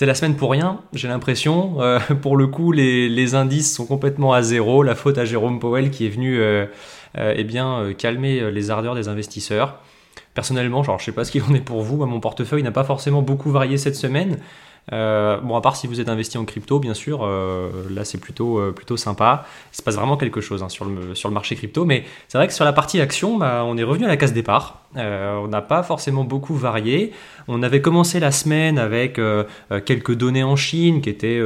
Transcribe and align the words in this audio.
C'était 0.00 0.08
la 0.08 0.14
semaine 0.14 0.34
pour 0.34 0.50
rien, 0.50 0.80
j'ai 0.94 1.08
l'impression. 1.08 1.82
Euh, 1.82 1.98
pour 2.22 2.38
le 2.38 2.46
coup, 2.46 2.72
les, 2.72 3.34
indices 3.34 3.74
sont 3.74 3.84
complètement 3.84 4.32
à 4.32 4.40
zéro. 4.40 4.82
La 4.82 4.94
faute 4.94 5.18
à 5.18 5.26
Jérôme 5.26 5.60
Powell 5.60 5.90
qui 5.90 6.06
est 6.06 6.08
venu 6.08 6.40
euh, 6.40 6.64
euh, 7.18 7.34
eh 7.36 7.44
bien, 7.44 7.92
calmer 7.98 8.50
les 8.50 8.70
ardeurs 8.70 8.94
des 8.94 9.08
investisseurs. 9.08 9.82
Personnellement, 10.32 10.82
je 10.82 11.04
sais 11.04 11.12
pas 11.12 11.24
ce 11.24 11.30
qu'il 11.30 11.42
en 11.42 11.52
est 11.52 11.60
pour 11.60 11.82
vous. 11.82 12.06
Mon 12.06 12.18
portefeuille 12.18 12.62
n'a 12.62 12.70
pas 12.70 12.84
forcément 12.84 13.20
beaucoup 13.20 13.50
varié 13.50 13.76
cette 13.76 13.94
semaine. 13.94 14.38
Euh, 14.92 15.38
bon, 15.40 15.56
à 15.56 15.60
part 15.60 15.76
si 15.76 15.86
vous 15.86 16.00
êtes 16.00 16.08
investi 16.08 16.38
en 16.38 16.44
crypto, 16.44 16.78
bien 16.78 16.94
sûr, 16.94 17.20
euh, 17.22 17.70
là 17.90 18.04
c'est 18.04 18.18
plutôt, 18.18 18.58
euh, 18.58 18.72
plutôt 18.72 18.96
sympa. 18.96 19.44
Il 19.72 19.76
se 19.76 19.82
passe 19.82 19.94
vraiment 19.94 20.16
quelque 20.16 20.40
chose 20.40 20.62
hein, 20.62 20.68
sur, 20.68 20.84
le, 20.84 21.14
sur 21.14 21.28
le 21.28 21.34
marché 21.34 21.54
crypto, 21.54 21.84
mais 21.84 22.04
c'est 22.28 22.38
vrai 22.38 22.48
que 22.48 22.52
sur 22.52 22.64
la 22.64 22.72
partie 22.72 23.00
action, 23.00 23.38
bah, 23.38 23.62
on 23.64 23.76
est 23.76 23.82
revenu 23.82 24.04
à 24.04 24.08
la 24.08 24.16
case 24.16 24.32
départ. 24.32 24.80
on 24.96 25.48
n'a 25.48 25.62
pas 25.62 25.82
forcément 25.82 26.24
beaucoup 26.24 26.54
varié. 26.54 27.12
On 27.48 27.62
avait 27.62 27.80
commencé 27.80 28.20
la 28.20 28.32
semaine 28.32 28.78
avec 28.78 29.20
quelques 29.84 30.14
données 30.14 30.44
en 30.44 30.56
Chine 30.56 31.00
qui 31.00 31.10
étaient 31.10 31.40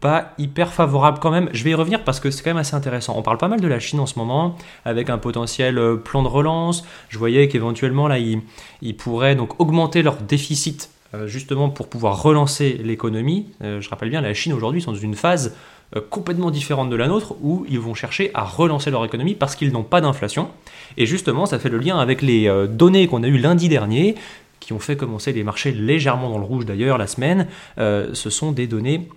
pas 0.00 0.32
hyper 0.38 0.72
favorables 0.72 1.18
quand 1.20 1.30
même. 1.30 1.48
Je 1.52 1.62
vais 1.62 1.70
y 1.70 1.74
revenir 1.74 2.04
parce 2.04 2.20
que 2.20 2.30
c'est 2.30 2.42
quand 2.42 2.50
même 2.50 2.56
assez 2.56 2.74
intéressant. 2.74 3.14
On 3.16 3.22
parle 3.22 3.38
pas 3.38 3.48
mal 3.48 3.60
de 3.60 3.68
la 3.68 3.78
Chine 3.78 4.00
en 4.00 4.06
ce 4.06 4.18
moment, 4.18 4.56
avec 4.84 5.10
un 5.10 5.18
potentiel 5.18 5.98
plan 6.04 6.22
de 6.22 6.28
relance. 6.28 6.84
Je 7.08 7.18
voyais 7.18 7.48
qu'éventuellement 7.48 8.08
là, 8.08 8.18
ils, 8.18 8.40
ils 8.82 8.96
pourraient 8.96 9.36
donc 9.36 9.60
augmenter 9.60 10.02
leur 10.02 10.16
déficit 10.16 10.90
justement 11.26 11.68
pour 11.70 11.88
pouvoir 11.88 12.22
relancer 12.22 12.80
l'économie. 12.82 13.46
Euh, 13.62 13.80
je 13.80 13.88
rappelle 13.88 14.10
bien, 14.10 14.20
la 14.20 14.34
Chine 14.34 14.52
aujourd'hui 14.52 14.80
sont 14.80 14.92
dans 14.92 14.98
une 14.98 15.14
phase 15.14 15.56
euh, 15.96 16.00
complètement 16.08 16.50
différente 16.50 16.90
de 16.90 16.96
la 16.96 17.08
nôtre 17.08 17.34
où 17.42 17.66
ils 17.68 17.80
vont 17.80 17.94
chercher 17.94 18.30
à 18.34 18.44
relancer 18.44 18.90
leur 18.90 19.04
économie 19.04 19.34
parce 19.34 19.56
qu'ils 19.56 19.72
n'ont 19.72 19.82
pas 19.82 20.00
d'inflation. 20.00 20.50
Et 20.96 21.06
justement, 21.06 21.46
ça 21.46 21.58
fait 21.58 21.68
le 21.68 21.78
lien 21.78 21.98
avec 21.98 22.22
les 22.22 22.52
données 22.68 23.06
qu'on 23.06 23.22
a 23.22 23.28
eues 23.28 23.38
lundi 23.38 23.68
dernier 23.68 24.16
qui 24.58 24.72
ont 24.72 24.78
fait 24.78 24.96
commencer 24.96 25.32
les 25.32 25.42
marchés 25.42 25.72
légèrement 25.72 26.30
dans 26.30 26.38
le 26.38 26.44
rouge 26.44 26.66
d'ailleurs 26.66 26.98
la 26.98 27.06
semaine. 27.06 27.46
ce 27.76 28.30
sont 28.30 28.50
des 28.52 28.66
données 28.66 29.08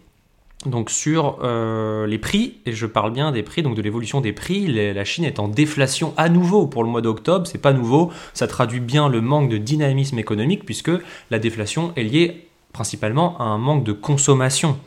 donc 0.66 0.90
sur 0.90 1.40
euh, 1.44 2.08
les 2.08 2.18
prix, 2.18 2.58
et 2.66 2.74
je 2.74 2.86
parle 2.86 3.12
bien 3.12 3.32
des 3.32 3.44
prix, 3.44 3.64
donc 3.64 3.76
de 3.76 3.82
l'évolution 3.82 4.22
des 4.22 4.34
prix, 4.34 4.68
la 4.68 5.06
Chine 5.06 5.26
est 5.26 5.40
en 5.40 5.48
déflation 5.48 6.14
à 6.18 6.30
nouveau 6.30 6.68
pour 6.68 6.84
le 6.84 6.90
mois 6.90 7.02
d'octobre, 7.02 7.48
c'est 7.48 7.62
pas 7.62 7.74
nouveau, 7.74 8.12
ça 8.34 8.48
traduit 8.48 8.80
bien 8.80 9.10
le 9.10 9.22
manque 9.22 9.50
de 9.50 9.58
dynamisme 9.58 10.20
économique 10.20 10.66
puisque 10.66 10.92
la 11.32 11.40
déflation 11.40 11.94
est 11.96 12.04
liée 12.04 12.48
principalement 12.72 13.38
à 13.40 13.44
un 13.44 13.58
manque 13.58 13.84
de 13.84 13.94
consommation. 13.94 14.78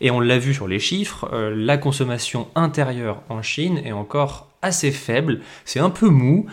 Et 0.00 0.10
on 0.10 0.20
l'a 0.20 0.38
vu 0.38 0.54
sur 0.54 0.68
les 0.68 0.78
chiffres, 0.78 1.28
euh, 1.32 1.52
la 1.54 1.76
consommation 1.76 2.48
intérieure 2.54 3.22
en 3.28 3.42
Chine 3.42 3.80
est 3.84 3.92
encore 3.92 4.48
assez 4.62 4.92
faible, 4.92 5.40
c'est 5.64 5.80
un 5.80 5.90
peu 5.90 6.08
mou. 6.08 6.46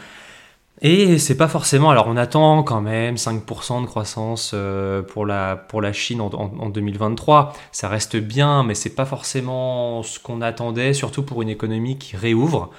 Et 0.82 1.18
c'est 1.18 1.36
pas 1.36 1.50
forcément. 1.50 1.90
Alors 1.90 2.08
on 2.08 2.16
attend 2.16 2.64
quand 2.64 2.82
même 2.82 3.16
5% 3.16 3.82
de 3.82 3.86
croissance 3.86 4.52
euh, 4.54 5.02
pour 5.02 5.26
la, 5.26 5.58
pour 5.58 5.82
la 5.82 5.92
Chine 5.92 6.22
en, 6.22 6.70
2023. 6.70 7.54
Ça 7.72 7.90
reste 7.90 8.16
bien, 8.16 8.64
mais 8.64 8.76
c'est 8.76 8.96
pas 8.96 9.06
forcément 9.06 10.04
ce 10.04 10.20
qu'on 10.20 10.42
attendait, 10.42 10.94
surtout 10.94 11.24
pour 11.24 11.42
une 11.42 11.50
économie 11.50 11.98
qui 11.98 12.16
réouvre. 12.16 12.70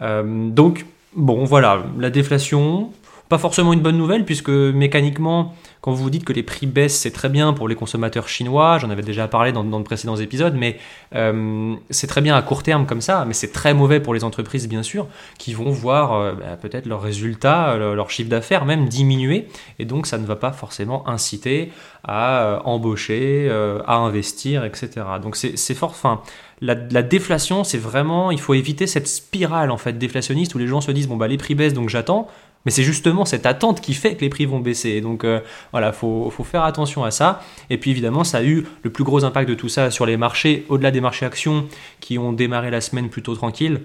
Euh, 0.00 0.48
donc 0.48 0.86
bon, 1.14 1.44
voilà, 1.44 1.82
la 1.98 2.08
déflation, 2.08 2.92
pas 3.30 3.38
forcément 3.38 3.72
une 3.72 3.80
bonne 3.80 3.96
nouvelle 3.96 4.24
puisque 4.26 4.50
mécaniquement 4.50 5.54
quand 5.80 5.92
vous 5.92 6.10
dites 6.10 6.24
que 6.24 6.32
les 6.32 6.42
prix 6.42 6.66
baissent, 6.66 6.98
c'est 6.98 7.10
très 7.10 7.30
bien 7.30 7.54
pour 7.54 7.66
les 7.66 7.74
consommateurs 7.74 8.28
chinois, 8.28 8.78
j'en 8.78 8.90
avais 8.90 9.02
déjà 9.02 9.28
parlé 9.28 9.50
dans, 9.50 9.64
de 9.64 9.82
précédents 9.82 10.16
épisodes, 10.16 10.54
mais 10.54 10.76
euh, 11.14 11.74
c'est 11.88 12.06
très 12.06 12.20
bien 12.20 12.36
à 12.36 12.42
court 12.42 12.62
terme 12.62 12.84
comme 12.84 13.00
ça, 13.00 13.24
mais 13.26 13.32
c'est 13.32 13.52
très 13.52 13.72
mauvais 13.72 13.98
pour 13.98 14.12
les 14.12 14.22
entreprises, 14.22 14.68
bien 14.68 14.82
sûr, 14.82 15.06
qui 15.38 15.54
vont 15.54 15.70
voir 15.70 16.12
euh, 16.12 16.32
bah, 16.32 16.58
peut-être 16.60 16.86
leurs 16.86 17.00
résultats, 17.00 17.76
leur, 17.76 18.10
chiffre 18.10 18.28
d'affaires 18.28 18.66
même 18.66 18.88
diminuer, 18.88 19.48
et 19.78 19.86
donc 19.86 20.06
ça 20.06 20.18
ne 20.18 20.26
va 20.26 20.36
pas 20.36 20.52
forcément 20.52 21.08
inciter 21.08 21.72
à 22.04 22.42
euh, 22.42 22.58
embaucher, 22.64 23.50
à 23.86 23.96
investir, 23.96 24.64
etc. 24.64 25.06
Donc 25.22 25.36
c'est 25.36 25.74
fort, 25.74 25.96
fin. 25.96 26.20
La, 26.60 26.74
la, 26.74 27.02
déflation, 27.02 27.64
c'est 27.64 27.78
vraiment, 27.78 28.30
il 28.30 28.40
faut 28.40 28.52
éviter 28.52 28.86
cette 28.86 29.08
spirale 29.08 29.70
en 29.70 29.78
fait 29.78 29.96
déflationniste 29.96 30.54
où 30.54 30.58
les 30.58 30.66
gens 30.66 30.82
se 30.82 30.90
disent 30.90 31.08
bon 31.08 31.16
bah 31.16 31.26
les 31.26 31.38
prix 31.38 31.54
baissent 31.54 31.72
donc 31.72 31.88
j'attends. 31.88 32.28
Mais 32.64 32.70
c'est 32.70 32.82
justement 32.82 33.24
cette 33.24 33.46
attente 33.46 33.80
qui 33.80 33.94
fait 33.94 34.16
que 34.16 34.20
les 34.20 34.28
prix 34.28 34.44
vont 34.46 34.60
baisser. 34.60 35.00
Donc 35.00 35.24
euh, 35.24 35.40
voilà, 35.72 35.88
il 35.88 35.94
faut, 35.94 36.30
faire 36.44 36.64
attention 36.64 37.04
à 37.04 37.10
ça. 37.10 37.42
Et 37.70 37.78
puis 37.78 37.90
évidemment, 37.90 38.24
ça 38.24 38.38
a 38.38 38.42
eu 38.42 38.66
le 38.82 38.90
plus 38.90 39.04
gros 39.04 39.24
impact 39.24 39.48
de 39.48 39.54
tout 39.54 39.68
ça 39.68 39.90
sur 39.90 40.06
les 40.06 40.16
marchés, 40.16 40.66
au-delà 40.68 40.90
des 40.90 41.00
marchés 41.00 41.26
actions 41.26 41.66
qui 42.00 42.18
ont 42.18 42.32
démarré 42.32 42.70
la 42.70 42.80
semaine 42.80 43.08
plutôt 43.08 43.34
tranquille. 43.34 43.80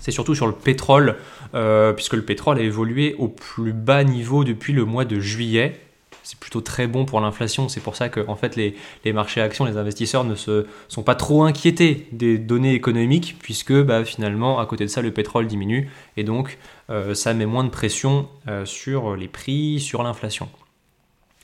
C'est 0.00 0.10
surtout 0.10 0.34
sur 0.34 0.46
le 0.46 0.52
pétrole, 0.52 1.16
euh, 1.54 1.92
puisque 1.92 2.14
le 2.14 2.22
pétrole 2.22 2.58
a 2.58 2.62
évolué 2.62 3.14
au 3.18 3.28
plus 3.28 3.72
bas 3.72 4.04
niveau 4.04 4.42
depuis 4.42 4.72
le 4.72 4.84
mois 4.84 5.04
de 5.04 5.20
juillet 5.20 5.80
c'est 6.26 6.40
plutôt 6.40 6.60
très 6.60 6.88
bon 6.88 7.04
pour 7.04 7.20
l'inflation. 7.20 7.68
C'est 7.68 7.80
pour 7.80 7.94
ça 7.94 8.08
que 8.08 8.20
fait, 8.34 8.56
les, 8.56 9.12
marchés 9.12 9.40
actions, 9.40 9.64
les 9.64 9.76
investisseurs 9.76 10.24
ne 10.24 10.34
se 10.34 10.66
sont 10.88 11.04
pas 11.04 11.14
trop 11.14 11.44
inquiétés 11.44 12.08
des 12.10 12.36
données 12.36 12.74
économiques, 12.74 13.36
puisque 13.40 13.72
bah, 13.72 14.04
finalement, 14.04 14.58
à 14.58 14.66
côté 14.66 14.82
de 14.82 14.90
ça, 14.90 15.02
le 15.02 15.12
pétrole 15.12 15.46
diminue, 15.46 15.88
et 16.16 16.24
donc 16.24 16.58
euh, 16.90 17.14
ça 17.14 17.32
met 17.32 17.46
moins 17.46 17.62
de 17.62 17.68
pression 17.68 18.28
euh, 18.48 18.64
sur 18.64 19.14
les 19.14 19.28
prix, 19.28 19.78
sur 19.78 20.02
l'inflation. 20.02 20.48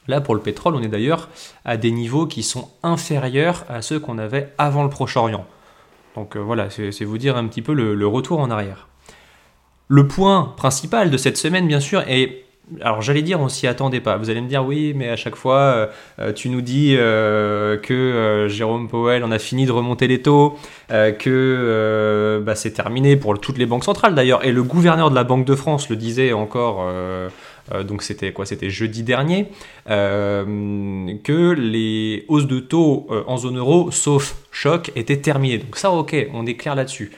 Là, 0.08 0.20
pour 0.20 0.34
le 0.34 0.40
pétrole, 0.40 0.74
on 0.74 0.82
est 0.82 0.88
d'ailleurs 0.88 1.28
à 1.64 1.76
des 1.76 1.92
niveaux 1.92 2.26
qui 2.26 2.42
sont 2.42 2.68
inférieurs 2.82 3.64
à 3.68 3.82
ceux 3.82 4.00
qu'on 4.00 4.18
avait 4.18 4.52
avant 4.58 4.82
le 4.82 4.90
Proche-Orient. 4.90 5.46
Donc 6.16 6.34
euh, 6.34 6.40
voilà, 6.40 6.70
c'est 6.70 7.04
vous 7.04 7.18
dire 7.18 7.36
un 7.36 7.46
petit 7.46 7.62
peu 7.62 7.72
le 7.72 8.06
retour 8.08 8.40
en 8.40 8.50
arrière. 8.50 8.88
Le 9.86 10.08
point 10.08 10.54
principal 10.56 11.08
de 11.08 11.16
cette 11.16 11.36
semaine, 11.36 11.68
bien 11.68 11.78
sûr, 11.78 12.02
est 12.08 12.46
alors 12.80 13.02
j'allais 13.02 13.22
dire 13.22 13.40
on 13.40 13.48
s'y 13.48 13.66
attendait 13.66 14.00
pas. 14.00 14.16
Vous 14.16 14.30
allez 14.30 14.40
me 14.40 14.48
dire 14.48 14.64
oui, 14.64 14.92
mais 14.96 15.08
à 15.08 15.16
chaque 15.16 15.36
fois 15.36 15.58
euh, 15.58 15.86
euh, 16.20 16.32
tu 16.32 16.48
nous 16.48 16.60
dis 16.60 16.94
euh, 16.96 17.76
que 17.76 18.46
Jérôme 18.48 18.88
Powell 18.88 19.24
en 19.24 19.30
a 19.30 19.38
fini 19.38 19.66
de 19.66 19.72
remonter 19.72 20.06
les 20.06 20.22
taux, 20.22 20.56
que 20.88 22.42
bah, 22.44 22.54
c'est 22.54 22.72
terminé 22.72 23.16
pour 23.16 23.38
toutes 23.40 23.58
les 23.58 23.66
banques 23.66 23.84
centrales 23.84 24.14
d'ailleurs, 24.14 24.44
et 24.44 24.52
le 24.52 24.62
gouverneur 24.62 25.10
de 25.10 25.14
la 25.14 25.24
Banque 25.24 25.44
de 25.44 25.54
France 25.54 25.88
le 25.88 25.96
disait 25.96 26.32
encore. 26.32 26.86
donc 27.84 28.02
c'était 28.02 28.32
quoi? 28.32 28.46
C'était 28.46 28.70
jeudi 28.70 29.02
dernier 29.02 29.48
que 29.86 31.52
les 31.52 32.24
hausses 32.28 32.46
de 32.46 32.60
taux 32.60 33.08
en 33.26 33.36
zone 33.36 33.58
euro, 33.58 33.90
sauf 33.90 34.36
choc, 34.50 34.92
étaient 34.96 35.18
terminées. 35.18 35.58
Donc 35.58 35.76
ça, 35.76 35.90
ok, 35.90 36.14
on 36.32 36.46
est 36.46 36.54
clair 36.54 36.74
là-dessus. 36.74 37.12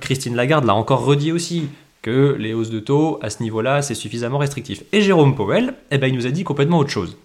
Christine 0.00 0.34
Lagarde 0.34 0.64
l'a 0.64 0.74
encore 0.74 1.04
redit 1.04 1.32
aussi 1.32 1.68
que 2.02 2.36
les 2.38 2.54
hausses 2.54 2.70
de 2.70 2.80
taux, 2.80 3.18
à 3.22 3.30
ce 3.30 3.42
niveau-là, 3.42 3.82
c'est 3.82 3.94
suffisamment 3.94 4.38
restrictif. 4.38 4.82
Et 4.92 5.00
Jérôme 5.02 5.34
Powell, 5.34 5.74
eh 5.90 5.98
ben, 5.98 6.06
il 6.06 6.14
nous 6.14 6.26
a 6.26 6.30
dit 6.30 6.44
complètement 6.44 6.78
autre 6.78 6.90
chose. 6.90 7.16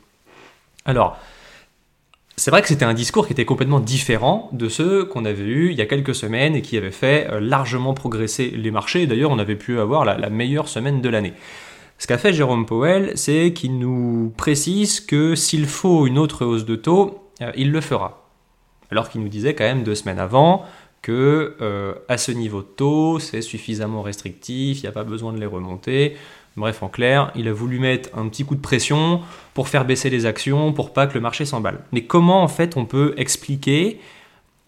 Alors, 0.85 1.17
c'est 2.35 2.49
vrai 2.49 2.61
que 2.61 2.67
c'était 2.67 2.85
un 2.85 2.95
discours 2.95 3.27
qui 3.27 3.33
était 3.33 3.45
complètement 3.45 3.79
différent 3.79 4.49
de 4.53 4.67
ceux 4.67 5.05
qu'on 5.05 5.23
avait 5.23 5.43
eu 5.43 5.69
il 5.69 5.77
y 5.77 5.81
a 5.81 5.85
quelques 5.85 6.15
semaines 6.15 6.55
et 6.55 6.61
qui 6.61 6.77
avait 6.77 6.91
fait 6.91 7.27
euh, 7.31 7.39
largement 7.39 7.93
progresser 7.93 8.49
les 8.49 8.71
marchés. 8.71 9.05
D'ailleurs, 9.05 9.31
on 9.31 9.39
avait 9.39 9.55
pu 9.55 9.79
avoir 9.79 10.03
la, 10.03 10.29
meilleure 10.29 10.67
semaine 10.67 11.01
de 11.01 11.09
l'année. 11.09 11.33
Ce 11.99 12.07
qu'a 12.07 12.17
fait 12.17 12.33
Jérôme 12.33 12.65
Powell, 12.65 13.11
c'est 13.15 13.53
qu'il 13.53 13.77
nous 13.77 14.33
précise 14.35 14.99
que 14.99 15.35
s'il 15.35 15.67
faut 15.67 16.07
une 16.07 16.17
autre 16.17 16.43
hausse 16.43 16.65
de 16.65 16.75
taux, 16.75 17.29
euh, 17.41 17.51
il 17.55 17.71
le 17.71 17.81
fera. 17.81 18.27
Alors 18.89 19.09
qu'il 19.09 19.21
nous 19.21 19.29
disait 19.29 19.53
quand 19.53 19.63
même 19.63 19.83
deux 19.83 19.95
semaines 19.95 20.19
avant, 20.19 20.65
que 21.03 21.55
euh, 21.61 21.93
à 22.07 22.17
ce 22.17 22.31
niveau 22.31 22.61
de 22.61 22.67
taux, 22.67 23.19
c'est 23.19 23.41
suffisamment 23.41 24.01
restrictif, 24.01 24.79
il 24.79 24.81
n'y 24.81 24.87
a 24.87 24.91
pas 24.91 25.03
besoin 25.03 25.33
de 25.33 25.39
les 25.39 25.45
remonter. 25.45 26.15
Bref, 26.55 26.81
en 26.81 26.87
clair, 26.87 27.31
il 27.35 27.47
a 27.47 27.53
voulu 27.53 27.77
mettre 27.77 28.09
un 28.17 28.27
petit 28.29 28.45
coup 28.45 28.55
de 28.55 28.61
pression 28.61 29.21
pour 29.53 29.67
faire 29.67 29.85
baisser 29.85 30.09
les 30.09 30.25
actions, 30.25 30.71
pour 30.71 30.93
pas 30.93 31.05
que 31.05 31.13
le 31.13 31.19
marché 31.19 31.45
s'emballe. 31.45 31.83
Mais 31.91 32.05
comment 32.05 32.41
en 32.41 32.47
fait 32.47 32.77
on 32.77 32.85
peut 32.85 33.13
expliquer 33.17 33.99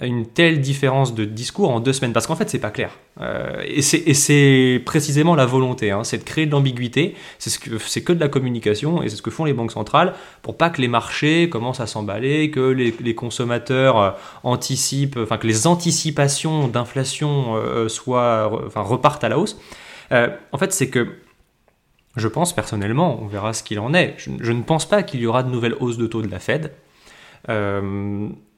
une 0.01 0.25
telle 0.25 0.59
différence 0.59 1.15
de 1.15 1.23
discours 1.23 1.71
en 1.71 1.79
deux 1.79 1.93
semaines 1.93 2.11
Parce 2.11 2.27
qu'en 2.27 2.35
fait, 2.35 2.49
c'est 2.49 2.59
pas 2.59 2.69
clair. 2.69 2.91
Euh, 3.21 3.63
et 3.65 3.81
c'est 3.81 4.81
précisément 4.85 5.35
la 5.35 5.45
volonté, 5.45 5.91
hein, 5.91 6.03
c'est 6.03 6.17
de 6.17 6.23
créer 6.23 6.45
de 6.45 6.51
l'ambiguïté. 6.51 7.15
C'est 7.39 7.49
ce 7.49 7.59
que, 7.59 7.99
que 7.99 8.13
de 8.13 8.19
la 8.19 8.27
communication 8.27 9.01
et 9.01 9.09
c'est 9.09 9.15
ce 9.15 9.21
que 9.21 9.31
font 9.31 9.45
les 9.45 9.53
banques 9.53 9.71
centrales 9.71 10.13
pour 10.41 10.57
pas 10.57 10.69
que 10.69 10.81
les 10.81 10.89
marchés 10.89 11.49
commencent 11.49 11.79
à 11.79 11.87
s'emballer, 11.87 12.51
que 12.51 12.59
les, 12.59 13.15
consommateurs 13.15 13.99
euh, 13.99 14.11
anticipent, 14.43 15.17
enfin 15.17 15.37
que 15.37 15.47
les 15.47 15.65
anticipations 15.65 16.67
d'inflation 16.67 17.55
euh, 17.55 17.87
enfin 17.87 18.81
repartent 18.81 19.23
à 19.23 19.29
la 19.29 19.39
hausse. 19.39 19.57
en 20.11 20.57
fait, 20.57 20.73
c'est 20.73 20.89
que 20.89 21.07
je 22.17 22.27
pense 22.27 22.53
personnellement, 22.53 23.17
on 23.21 23.27
verra 23.27 23.53
ce 23.53 23.63
qu'il 23.63 23.79
en 23.79 23.93
est. 23.93 24.15
Je, 24.17 24.51
ne 24.51 24.61
pense 24.61 24.85
pas 24.85 25.03
qu'il 25.03 25.21
y 25.21 25.27
aura 25.27 25.43
de 25.43 25.49
nouvelles 25.49 25.75
hausses 25.79 25.97
de 25.97 26.07
taux 26.07 26.21
de 26.21 26.29
la 26.29 26.39
Fed. 26.39 26.73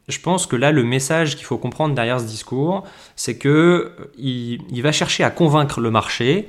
Je 0.08 0.20
pense 0.20 0.46
que 0.46 0.56
là, 0.56 0.72
le 0.72 0.84
message 0.84 1.36
qu'il 1.36 1.46
faut 1.46 1.58
comprendre 1.58 1.94
derrière 1.94 2.20
ce 2.20 2.26
discours, 2.26 2.84
c'est 3.16 3.38
que 3.38 3.92
il, 4.18 4.82
va 4.82 4.92
chercher 4.92 5.24
à 5.24 5.30
convaincre 5.30 5.82
le 5.82 5.92
marché, 5.92 6.48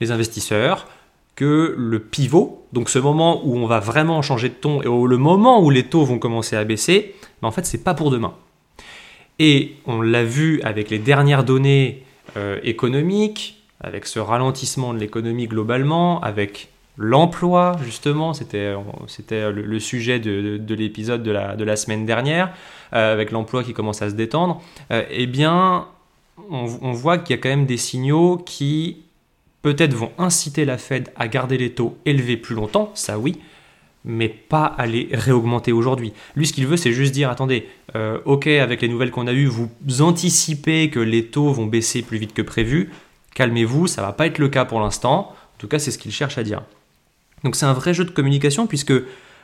les 0.00 0.12
investisseurs, 0.12 0.86
que 1.34 1.74
le 1.76 1.98
pivot, 1.98 2.66
donc 2.72 2.88
ce 2.88 2.98
moment 2.98 3.44
où 3.44 3.56
on 3.56 3.66
va 3.66 3.80
vraiment 3.80 4.22
changer 4.22 4.48
de 4.48 4.54
ton 4.54 4.82
et 4.82 4.84
le 4.84 5.16
moment 5.16 5.62
où 5.62 5.70
les 5.70 5.84
taux 5.84 6.04
vont 6.04 6.18
commencer 6.18 6.54
à 6.54 6.64
baisser, 6.64 7.14
ben 7.42 7.48
en 7.48 7.50
fait, 7.50 7.66
c'est 7.66 7.82
pas 7.82 7.94
pour 7.94 8.10
demain. 8.10 8.34
Et 9.38 9.76
on 9.86 10.02
l'a 10.02 10.22
vu 10.22 10.60
avec 10.62 10.90
les 10.90 10.98
dernières 10.98 11.44
données 11.44 12.04
euh, 12.36 12.60
économiques, 12.62 13.64
avec 13.80 14.06
ce 14.06 14.18
ralentissement 14.18 14.92
de 14.92 14.98
l'économie 14.98 15.46
globalement, 15.46 16.20
avec 16.20 16.68
l'emploi, 16.96 17.76
justement, 17.82 18.34
c'était 18.34 18.74
le, 19.50 19.78
sujet 19.78 20.18
de, 20.20 20.74
l'épisode 20.74 21.22
de 21.22 21.30
la, 21.64 21.76
semaine 21.76 22.06
dernière, 22.06 22.52
euh, 22.92 23.12
avec 23.12 23.30
l'emploi 23.30 23.64
qui 23.64 23.72
commence 23.72 24.02
à 24.02 24.10
se 24.10 24.14
détendre, 24.14 24.60
euh, 24.90 25.04
eh 25.10 25.26
bien, 25.26 25.86
on, 26.50 26.92
voit 26.92 27.18
qu'il 27.18 27.36
y 27.36 27.38
a 27.38 27.42
quand 27.42 27.48
même 27.48 27.66
des 27.66 27.76
signaux 27.76 28.36
qui 28.38 28.98
peut-être 29.62 29.94
vont 29.94 30.12
inciter 30.18 30.64
la 30.64 30.78
Fed 30.78 31.10
à 31.16 31.28
garder 31.28 31.58
les 31.58 31.72
taux 31.72 31.96
élevés 32.04 32.36
plus 32.36 32.54
longtemps, 32.54 32.90
ça 32.94 33.18
oui, 33.18 33.38
mais 34.04 34.28
pas 34.28 34.64
à 34.64 34.86
les 34.86 35.08
réaugmenter 35.12 35.72
aujourd'hui. 35.72 36.12
Lui, 36.34 36.46
ce 36.46 36.52
qu'il 36.52 36.66
veut, 36.66 36.78
c'est 36.78 36.92
juste 36.92 37.12
dire, 37.12 37.30
attendez, 37.30 37.68
euh, 37.94 38.18
ok, 38.24 38.46
avec 38.46 38.80
les 38.80 38.88
nouvelles 38.88 39.10
qu'on 39.10 39.26
a 39.26 39.32
eues, 39.32 39.46
vous 39.46 40.02
anticipez 40.02 40.88
que 40.90 41.00
les 41.00 41.26
taux 41.26 41.52
vont 41.52 41.66
baisser 41.66 42.02
plus 42.02 42.18
vite 42.18 42.32
que 42.32 42.42
prévu, 42.42 42.90
calmez-vous, 43.34 43.86
ça 43.86 44.02
va 44.02 44.12
pas 44.12 44.26
être 44.26 44.38
le 44.38 44.48
cas 44.48 44.64
pour 44.64 44.80
l'instant, 44.80 45.34
en 45.54 45.58
tout 45.58 45.68
cas, 45.68 45.78
c'est 45.78 45.90
ce 45.90 45.98
qu'il 45.98 46.12
cherche 46.12 46.38
à 46.38 46.42
dire. 46.42 46.62
Donc 47.44 47.56
c'est 47.56 47.66
un 47.66 47.72
vrai 47.72 47.94
jeu 47.94 48.04
de 48.04 48.10
communication 48.10 48.66
puisque 48.66 48.92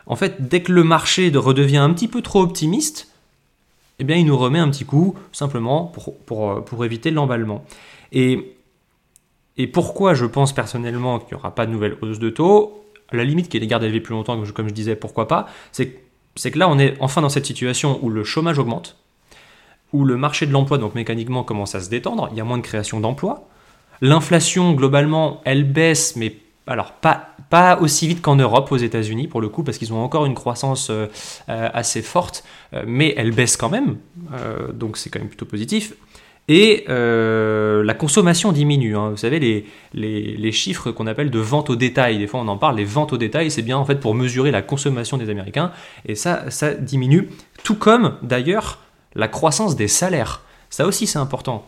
en 0.06 0.16
fait 0.16 0.48
dès 0.48 0.62
que 0.62 0.72
le 0.72 0.84
marché 0.84 1.30
redevient 1.34 1.78
un 1.78 1.92
petit 1.92 2.08
peu 2.08 2.22
trop 2.22 2.42
optimiste, 2.42 3.08
eh 3.98 4.04
bien 4.04 4.16
il 4.16 4.26
nous 4.26 4.36
remet 4.36 4.58
un 4.58 4.70
petit 4.70 4.84
coup 4.84 5.14
simplement 5.32 5.84
pour, 5.84 6.64
pour 6.64 6.84
éviter 6.84 7.10
l'emballement. 7.10 7.64
Et, 8.12 8.52
pourquoi 9.72 10.14
je 10.14 10.26
pense 10.26 10.52
personnellement 10.52 11.18
qu'il 11.18 11.34
n'y 11.34 11.40
aura 11.40 11.54
pas 11.54 11.66
de 11.66 11.72
nouvelle 11.72 11.96
hausse 12.02 12.18
de 12.18 12.28
taux 12.30 12.82
la 13.12 13.24
limite 13.24 13.48
qu'il 13.48 13.66
garde 13.66 13.84
élevés 13.84 14.00
plus 14.00 14.14
longtemps, 14.14 14.34
comme 14.34 14.44
je, 14.44 14.52
comme 14.52 14.68
je 14.68 14.74
disais, 14.74 14.96
pourquoi 14.96 15.28
pas, 15.28 15.46
c'est 15.70 15.92
que 16.50 16.58
là 16.58 16.68
on 16.68 16.78
est 16.78 16.96
enfin 17.00 17.22
dans 17.22 17.28
cette 17.28 17.46
situation 17.46 18.00
où 18.02 18.10
le 18.10 18.24
chômage 18.24 18.58
augmente, 18.58 18.96
où 19.92 20.04
le 20.04 20.16
marché 20.16 20.46
de 20.46 20.52
l'emploi, 20.52 20.76
donc 20.78 20.94
mécaniquement, 20.94 21.44
commence 21.44 21.74
à 21.74 21.80
se 21.80 21.88
détendre, 21.88 22.28
il 22.32 22.36
y 22.36 22.40
a 22.40 22.44
moins 22.44 22.58
de 22.58 22.62
création 22.62 22.98
d'emplois, 22.98 23.48
l'inflation 24.00 24.72
globalement 24.72 25.40
elle 25.44 25.64
baisse, 25.64 26.16
mais 26.16 26.36
alors 26.66 26.92
pas, 26.92 27.78
aussi 27.80 28.08
vite 28.08 28.22
qu'en 28.22 28.36
Europe, 28.36 28.72
aux 28.72 28.76
États-Unis 28.76 29.28
pour 29.28 29.40
le 29.40 29.48
coup, 29.48 29.62
parce 29.62 29.78
qu'ils 29.78 29.92
ont 29.92 30.02
encore 30.02 30.26
une 30.26 30.34
croissance 30.34 30.90
euh, 30.90 31.06
euh, 31.48 31.68
assez 31.72 32.02
forte, 32.02 32.44
euh, 32.74 32.82
mais 32.86 33.14
elle 33.16 33.30
baisse 33.30 33.56
quand 33.56 33.70
même, 33.70 33.96
donc 34.74 34.96
c'est 34.96 35.10
quand 35.10 35.20
même 35.20 35.28
plutôt 35.28 35.46
positif. 35.46 35.94
Et 36.48 36.84
la 36.88 37.94
consommation 37.94 38.52
diminue. 38.52 38.96
Hein. 38.96 39.10
Vous 39.10 39.16
savez, 39.16 39.66
les, 39.94 40.52
chiffres 40.52 40.92
qu'on 40.92 41.08
appelle 41.08 41.30
de 41.30 41.38
vente 41.40 41.70
au 41.70 41.76
détail, 41.76 42.18
des 42.18 42.26
fois 42.26 42.40
on 42.40 42.48
en 42.48 42.56
parle, 42.56 42.76
les 42.76 42.84
ventes 42.84 43.12
au 43.12 43.16
détail, 43.16 43.50
c'est 43.50 43.62
bien 43.62 43.76
en 43.76 43.84
fait 43.84 43.96
pour 43.96 44.14
mesurer 44.14 44.50
la 44.50 44.62
consommation 44.62 45.16
des 45.16 45.28
Américains, 45.30 45.72
et 46.06 46.14
ça 46.14 46.44
diminue, 46.78 47.30
tout 47.64 47.74
comme 47.74 48.16
d'ailleurs 48.22 48.80
la 49.14 49.28
croissance 49.28 49.76
des 49.76 49.88
salaires. 49.88 50.42
Ça 50.70 50.86
aussi 50.86 51.06
c'est 51.06 51.18
important 51.18 51.64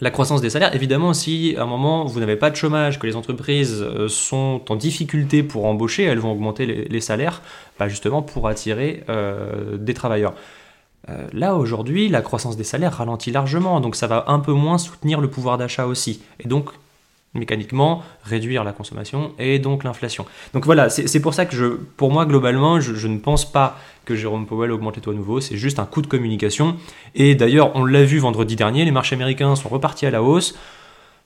la 0.00 0.10
croissance 0.10 0.40
des 0.40 0.50
salaires. 0.50 0.74
Évidemment, 0.74 1.12
si 1.12 1.54
à 1.56 1.62
un 1.62 1.66
moment 1.66 2.04
vous 2.04 2.20
n'avez 2.20 2.36
pas 2.36 2.50
de 2.50 2.56
chômage, 2.56 2.98
que 2.98 3.06
les 3.06 3.16
entreprises 3.16 3.82
euh, 3.82 4.08
sont 4.08 4.62
en 4.68 4.76
difficulté 4.76 5.42
pour 5.42 5.66
embaucher, 5.66 6.04
elles 6.04 6.18
vont 6.18 6.32
augmenter 6.32 6.66
les, 6.66 7.00
salaires, 7.00 7.42
bah, 7.78 7.88
justement 7.88 8.22
pour 8.22 8.48
attirer 8.48 9.04
euh, 9.08 9.76
des 9.76 9.94
travailleurs. 9.94 10.34
Euh, 11.08 11.26
là 11.32 11.54
aujourd'hui, 11.56 12.08
la 12.08 12.20
croissance 12.20 12.56
des 12.56 12.64
salaires 12.64 12.94
ralentit 12.94 13.30
largement, 13.30 13.80
donc 13.80 13.96
ça 13.96 14.06
va 14.06 14.24
un 14.28 14.38
peu 14.38 14.52
moins 14.52 14.78
soutenir 14.78 15.20
le 15.20 15.28
pouvoir 15.28 15.58
d'achat 15.58 15.86
aussi. 15.86 16.22
Et 16.40 16.48
donc 16.48 16.70
mécaniquement 17.34 18.02
réduire 18.24 18.64
la 18.64 18.72
consommation 18.72 19.32
et 19.38 19.58
donc 19.58 19.84
l'inflation. 19.84 20.26
Donc 20.52 20.64
voilà, 20.66 20.90
c'est 20.90 21.20
pour 21.20 21.34
ça 21.34 21.46
que 21.46 21.54
je, 21.54 21.66
pour 21.66 22.10
moi 22.10 22.26
globalement, 22.26 22.80
je, 22.80 23.06
ne 23.06 23.18
pense 23.18 23.50
pas 23.50 23.78
que 24.04 24.16
Jérôme 24.16 24.46
Powell 24.46 24.72
augmente 24.72 24.96
les 24.96 25.02
taux 25.02 25.12
à 25.12 25.14
nouveau, 25.14 25.40
c'est 25.40 25.56
juste 25.56 25.78
un 25.78 25.86
coup 25.86 26.02
de 26.02 26.08
communication. 26.08 26.76
Et 27.14 27.36
d'ailleurs, 27.36 27.76
on 27.76 27.84
l'a 27.84 28.04
vu 28.04 28.18
vendredi 28.18 28.56
dernier, 28.56 28.84
les 28.84 28.90
marchés 28.90 29.14
américains 29.14 29.54
sont 29.54 29.68
repartis 29.68 30.06
à 30.06 30.10
la 30.10 30.22
hausse. 30.22 30.58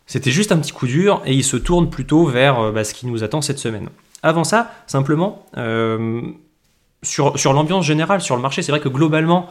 C'était 0.07 0.31
juste 0.31 0.53
un 0.53 0.59
petit 0.59 0.73
coup 0.73 0.87
dur 0.87 1.23
et 1.25 1.33
ils 1.33 1.45
se 1.45 1.57
tournent 1.57 1.89
plutôt 1.89 2.27
vers 2.27 2.61
euh, 2.61 2.73
bah, 2.73 2.85
ce 2.85 2.93
qui 2.93 3.07
nous 3.07 3.25
attend 3.25 3.41
cette 3.41 3.59
semaine. 3.59 3.89
Avant 4.23 4.45
ça, 4.45 4.71
simplement, 4.87 5.47
euh, 5.57 6.21
sur, 7.03 7.53
l'ambiance 7.53 7.87
générale, 7.87 8.21
sur 8.21 8.37
le 8.37 8.43
marché, 8.43 8.61
c'est 8.61 8.73
vrai 8.73 8.81
que 8.81 8.91
globalement, 8.91 9.49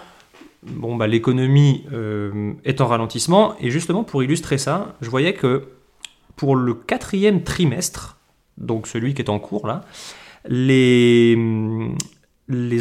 bon, 0.61 0.95
bah, 0.95 1.07
l'économie 1.07 1.85
euh, 1.91 2.53
est 2.65 2.81
en 2.81 2.88
ralentissement. 2.88 3.56
Et 3.59 3.71
justement, 3.71 4.03
pour 4.03 4.21
illustrer 4.21 4.59
ça, 4.59 4.94
je 5.01 5.09
voyais 5.09 5.33
que 5.33 5.69
pour 6.35 6.56
le 6.56 6.74
quatrième 6.74 7.44
trimestre, 7.44 8.18
donc 8.57 8.88
celui 8.88 9.13
qui 9.13 9.21
est 9.21 9.30
en 9.30 9.38
cours 9.39 9.68
là, 9.68 9.85
les, 10.45 11.38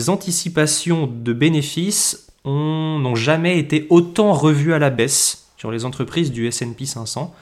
anticipations 0.08 1.06
de 1.06 1.32
bénéfices 1.32 2.32
n'ont 2.44 3.14
jamais 3.14 3.56
été 3.58 3.86
autant 3.90 4.32
revues 4.32 4.74
à 4.74 4.78
la 4.78 4.90
baisse 4.90 5.48
sur 5.56 5.70
les 5.70 5.84
entreprises 5.84 6.32
du 6.32 6.48
S&P 6.48 6.86
500. 6.86 7.32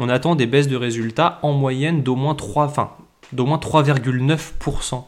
On 0.00 0.08
attend 0.08 0.34
des 0.34 0.46
baisses 0.46 0.66
de 0.68 0.76
résultats 0.76 1.38
en 1.42 1.52
moyenne 1.52 2.02
d'au 2.02 2.16
moins 2.16 2.34
3,9%. 2.34 5.04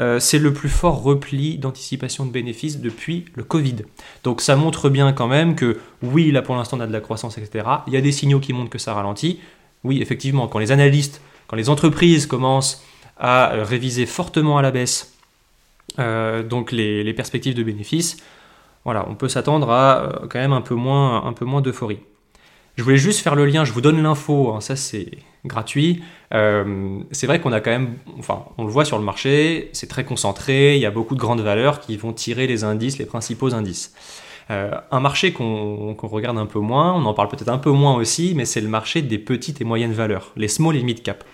Euh, 0.00 0.18
c'est 0.18 0.40
le 0.40 0.52
plus 0.52 0.68
fort 0.68 1.00
repli 1.02 1.56
d'anticipation 1.56 2.26
de 2.26 2.32
bénéfices 2.32 2.80
depuis 2.80 3.26
le 3.36 3.44
Covid. 3.44 3.76
Donc 4.24 4.40
ça 4.40 4.56
montre 4.56 4.88
bien 4.88 5.12
quand 5.12 5.28
même 5.28 5.54
que 5.54 5.78
oui, 6.02 6.32
là 6.32 6.42
pour 6.42 6.56
l'instant 6.56 6.78
on 6.78 6.80
a 6.80 6.88
de 6.88 6.92
la 6.92 7.00
croissance, 7.00 7.38
etc. 7.38 7.64
Il 7.86 7.92
y 7.92 7.96
a 7.96 8.00
des 8.00 8.10
signaux 8.10 8.40
qui 8.40 8.52
montrent 8.52 8.70
que 8.70 8.78
ça 8.78 8.92
ralentit 8.92 9.38
oui, 9.84 10.00
effectivement, 10.00 10.48
quand 10.48 10.58
les 10.58 10.72
analystes, 10.72 11.20
quand 11.46 11.56
les 11.56 11.68
entreprises 11.68 12.26
commencent 12.26 12.82
à 13.18 13.52
euh, 13.52 13.64
réviser 13.64 14.06
fortement 14.06 14.58
à 14.58 14.62
la 14.62 14.70
baisse 14.70 15.12
euh, 15.98 16.42
donc 16.42 16.72
les, 16.72 17.12
perspectives 17.12 17.54
de 17.54 17.62
bénéfices, 17.62 18.16
voilà, 18.84 19.06
on 19.08 19.14
peut 19.14 19.28
s'attendre 19.28 19.70
à 19.70 20.02
euh, 20.02 20.26
quand 20.28 20.38
même 20.38 20.52
un 20.52 20.62
peu 20.62 20.74
moins, 20.74 21.32
moins 21.42 21.60
d'euphorie. 21.60 22.00
Je 22.76 22.82
voulais 22.82 22.96
juste 22.96 23.20
faire 23.20 23.36
le 23.36 23.46
lien, 23.46 23.64
je 23.64 23.72
vous 23.72 23.80
donne 23.80 24.02
l'info, 24.02 24.52
hein, 24.52 24.60
ça 24.60 24.74
c'est 24.74 25.18
gratuit. 25.44 26.02
c'est 26.32 27.26
vrai 27.26 27.38
qu'on 27.40 27.52
a 27.52 27.60
quand 27.60 27.70
même, 27.70 27.94
enfin, 28.18 28.46
on 28.58 28.64
le 28.64 28.70
voit 28.70 28.84
sur 28.84 28.98
le 28.98 29.04
marché, 29.04 29.68
c'est 29.74 29.86
très 29.86 30.04
concentré, 30.04 30.74
il 30.74 30.80
y 30.80 30.86
a 30.86 30.90
beaucoup 30.90 31.14
de 31.14 31.20
grandes 31.20 31.42
valeurs 31.42 31.78
qui 31.80 31.96
vont 31.96 32.12
tirer 32.12 32.48
les 32.48 32.64
indices, 32.64 32.98
les 32.98 33.04
principaux 33.04 33.54
indices. 33.54 33.94
Euh, 34.50 34.72
un 34.90 35.00
marché 35.00 35.32
qu'on 35.32 35.96
regarde 36.02 36.38
un 36.38 36.46
peu 36.46 36.58
moins, 36.58 36.92
on 36.94 37.04
en 37.06 37.14
parle 37.14 37.28
peut-être 37.28 37.48
un 37.48 37.58
peu 37.58 37.70
moins 37.70 37.94
aussi, 37.96 38.34
mais 38.36 38.44
c'est 38.44 38.60
le 38.60 38.68
marché 38.68 39.02
des 39.02 39.18
petites 39.18 39.60
et 39.60 39.64
moyennes 39.64 39.92
valeurs, 39.92 40.32
les 40.36 40.48
small 40.48 40.76
et 40.76 40.82
mid 40.82 41.02
cap. 41.02 41.24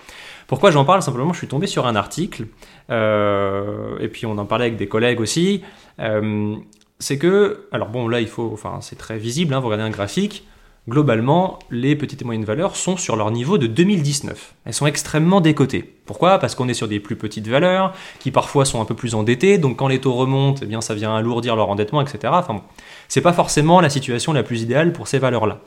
Pourquoi 0.46 0.70
j'en 0.70 0.84
parle? 0.84 1.02
Simplement, 1.02 1.32
je 1.32 1.38
suis 1.38 1.48
tombé 1.48 1.66
sur 1.66 1.86
un 1.86 1.96
article, 1.96 2.46
euh, 2.90 3.98
et 4.00 4.08
puis 4.08 4.26
on 4.26 4.36
en 4.38 4.46
parlait 4.46 4.66
avec 4.66 4.76
des 4.76 4.88
collègues 4.88 5.20
aussi. 5.20 5.62
Euh, 6.00 6.56
c'est 6.98 7.18
que, 7.18 7.68
alors 7.72 7.88
bon, 7.88 8.08
là, 8.08 8.20
il 8.20 8.28
faut, 8.28 8.50
enfin, 8.52 8.78
c'est 8.80 8.96
très 8.96 9.18
visible, 9.18 9.54
hein, 9.54 9.60
vous 9.60 9.66
regardez 9.66 9.84
un 9.84 9.90
graphique, 9.90 10.46
globalement, 10.90 11.58
les 11.70 11.96
petites 11.96 12.20
et 12.20 12.24
moyennes 12.24 12.44
valeurs 12.44 12.76
sont 12.76 12.96
sur 12.96 13.16
leur 13.16 13.30
niveau 13.30 13.56
de 13.56 13.66
2019. 13.66 14.54
Elles 14.66 14.74
sont 14.74 14.86
extrêmement 14.86 15.40
décotées. 15.40 15.82
Pourquoi? 16.04 16.38
Parce 16.38 16.54
qu'on 16.54 16.68
est 16.68 16.74
sur 16.74 16.88
des 16.88 17.00
plus 17.00 17.16
petites 17.16 17.48
valeurs, 17.48 17.94
qui 18.18 18.30
parfois 18.30 18.64
sont 18.64 18.82
un 18.82 18.84
peu 18.84 18.94
plus 18.94 19.14
endettées, 19.14 19.56
donc 19.56 19.78
quand 19.78 19.88
les 19.88 20.00
taux 20.00 20.12
remontent, 20.12 20.60
eh 20.62 20.66
bien 20.66 20.80
ça 20.80 20.94
vient 20.94 21.14
alourdir 21.14 21.56
leur 21.56 21.70
endettement, 21.70 22.02
etc. 22.02 22.32
Enfin 22.36 22.54
bon, 22.54 22.62
c'est 23.08 23.20
pas 23.20 23.32
forcément 23.32 23.80
la 23.80 23.88
situation 23.88 24.32
la 24.32 24.42
plus 24.42 24.62
idéale 24.62 24.92
pour 24.92 25.08
ces 25.08 25.18
valeurs-là. 25.18 25.60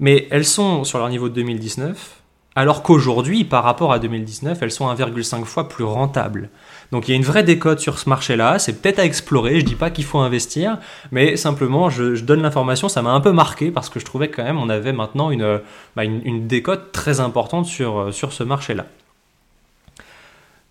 Mais 0.00 0.26
elles 0.30 0.44
sont 0.44 0.84
sur 0.84 0.98
leur 0.98 1.08
niveau 1.10 1.28
de 1.28 1.34
2019, 1.34 2.22
alors 2.56 2.82
qu'aujourd'hui, 2.82 3.44
par 3.44 3.62
rapport 3.62 3.92
à 3.92 3.98
2019, 3.98 4.58
elles 4.62 4.70
sont 4.70 4.88
1,5 4.92 5.44
fois 5.44 5.68
plus 5.68 5.84
rentables. 5.84 6.48
Donc 6.90 7.06
il 7.06 7.10
y 7.10 7.14
a 7.14 7.16
une 7.16 7.22
vraie 7.24 7.42
décote 7.42 7.80
sur 7.80 7.98
ce 7.98 8.08
marché-là, 8.08 8.58
c'est 8.58 8.80
peut-être 8.80 8.98
à 8.98 9.04
explorer, 9.04 9.60
je 9.60 9.66
dis 9.66 9.74
pas 9.74 9.90
qu'il 9.90 10.04
faut 10.04 10.18
investir, 10.18 10.78
mais 11.12 11.36
simplement 11.36 11.90
je, 11.90 12.18
donne 12.22 12.40
l'information, 12.40 12.88
ça 12.88 13.02
m'a 13.02 13.10
un 13.10 13.20
peu 13.20 13.32
marqué 13.32 13.70
parce 13.70 13.90
que 13.90 14.00
je 14.00 14.06
trouvais 14.06 14.30
quand 14.30 14.42
même 14.42 14.58
on 14.58 14.70
avait 14.70 14.94
maintenant 14.94 15.30
une, 15.30 15.60
bah, 15.94 16.04
décote 16.06 16.92
très 16.92 17.20
importante 17.20 17.66
sur, 17.66 18.12
sur 18.14 18.32
ce 18.32 18.42
marché-là. 18.42 18.86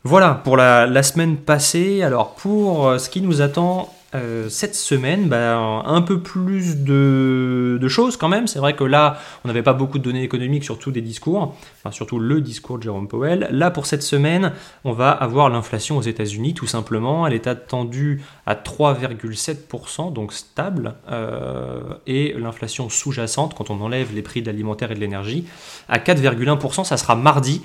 Voilà 0.03 0.41
pour 0.43 0.57
la, 0.57 0.85
la, 0.87 1.03
semaine 1.03 1.37
passée. 1.37 2.03
Alors 2.03 2.35
pour 2.35 2.99
ce 2.99 3.09
qui 3.09 3.21
nous 3.21 3.41
attend 3.41 3.94
euh, 4.13 4.49
cette 4.49 4.75
semaine, 4.75 5.27
bah, 5.27 5.57
un 5.57 6.01
peu 6.01 6.21
plus 6.21 6.77
de, 6.77 7.87
choses 7.87 8.17
quand 8.17 8.29
même. 8.29 8.47
C'est 8.47 8.59
vrai 8.59 8.75
que 8.75 8.83
là, 8.83 9.19
on 9.43 9.47
n'avait 9.47 9.63
pas 9.63 9.73
beaucoup 9.73 9.99
de 9.99 10.03
données 10.03 10.23
économiques, 10.23 10.63
surtout 10.63 10.91
des 10.91 11.01
discours, 11.01 11.55
surtout 11.91 12.19
le 12.19 12.41
discours 12.41 12.77
de 12.77 12.83
Jerome 12.83 13.07
Powell. 13.07 13.47
Là, 13.51 13.71
pour 13.71 13.85
cette 13.85 14.03
semaine, 14.03 14.53
on 14.83 14.91
va 14.91 15.11
avoir 15.11 15.49
l'inflation 15.49 15.97
aux 15.97 16.01
États-Unis, 16.01 16.53
tout 16.53 16.67
simplement. 16.67 17.27
Elle 17.27 17.33
est 17.33 17.47
attendue 17.47 18.23
à 18.45 18.55
3,7%, 18.55 20.13
donc 20.13 20.33
stable, 20.33 20.95
euh, 21.11 21.81
et 22.07 22.33
l'inflation 22.37 22.89
sous-jacente, 22.89 23.53
quand 23.53 23.69
on 23.69 23.81
enlève 23.81 24.13
les 24.13 24.21
prix 24.21 24.41
de 24.41 24.47
l'alimentaire 24.47 24.91
et 24.91 24.95
de 24.95 24.99
l'énergie, 24.99 25.45
à 25.89 25.99
4,1%. 25.99 26.83
Ça 26.83 26.97
sera 26.97 27.15
mardi. 27.15 27.61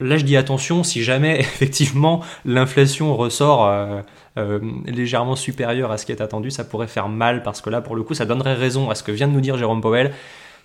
Là, 0.00 0.16
je 0.16 0.24
dis 0.24 0.36
attention, 0.36 0.84
si 0.84 1.02
jamais 1.02 1.40
effectivement 1.40 2.22
l'inflation 2.44 3.16
ressort 3.16 3.66
euh, 3.66 4.00
euh, 4.36 4.60
légèrement 4.86 5.34
supérieure 5.34 5.90
à 5.90 5.98
ce 5.98 6.06
qui 6.06 6.12
est 6.12 6.20
attendu, 6.22 6.52
ça 6.52 6.62
pourrait 6.64 6.86
faire 6.86 7.08
mal 7.08 7.42
parce 7.42 7.60
que 7.60 7.68
là, 7.68 7.80
pour 7.80 7.96
le 7.96 8.04
coup, 8.04 8.14
ça 8.14 8.24
donnerait 8.24 8.54
raison 8.54 8.90
à 8.90 8.94
ce 8.94 9.02
que 9.02 9.10
vient 9.10 9.26
de 9.26 9.32
nous 9.32 9.40
dire 9.40 9.58
Jérôme 9.58 9.80
Powell. 9.80 10.12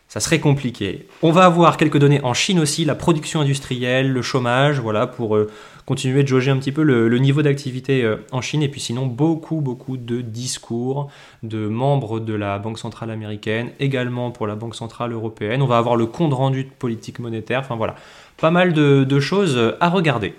ça 0.08 0.20
serait 0.20 0.40
compliqué. 0.40 1.08
On 1.24 1.32
va 1.32 1.46
avoir 1.46 1.78
quelques 1.78 1.98
données 1.98 2.22
en 2.24 2.36
Chine 2.36 2.60
aussi, 2.60 2.86
la 2.86 2.94
production 2.94 3.42
industrielle, 3.42 4.12
le 4.12 4.22
chômage, 4.22 4.80
voilà, 4.80 5.08
pour 5.08 5.36
euh, 5.36 5.50
continuer 5.88 6.22
de 6.22 6.28
jauger 6.28 6.52
un 6.52 6.58
petit 6.58 6.72
peu 6.72 6.84
le, 6.84 7.18
niveau 7.18 7.42
d'activité 7.42 8.08
en 8.32 8.42
Chine. 8.42 8.62
Et 8.62 8.70
puis 8.70 8.82
sinon, 8.82 9.08
beaucoup, 9.08 9.62
beaucoup 9.62 9.98
de 9.98 10.22
discours 10.22 11.10
de 11.42 11.68
membres 11.68 12.20
de 12.20 12.36
la 12.36 12.60
Banque 12.60 12.78
Centrale 12.78 13.10
Américaine, 13.10 13.72
également 13.80 14.30
pour 14.30 14.46
la 14.46 14.54
Banque 14.54 14.75
Centrale 14.75 15.12
Européenne. 15.12 15.63
On 15.63 15.66
va 15.66 15.80
avoir 15.80 15.96
le 15.96 16.06
compte 16.06 16.34
rendu 16.34 16.66
de 16.66 16.70
politique 16.70 17.18
monétaire, 17.18 17.62
enfin 17.62 17.75
voilà, 17.75 17.96
pas 18.38 18.52
mal 18.52 18.74
de 18.74 19.20
choses 19.20 19.75
à 19.80 19.90
regarder. 19.90 20.36